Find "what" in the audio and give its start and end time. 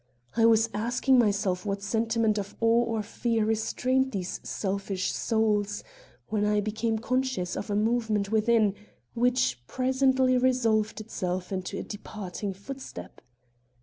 1.63-1.83